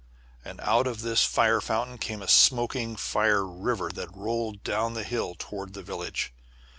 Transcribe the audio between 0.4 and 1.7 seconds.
And out of this fire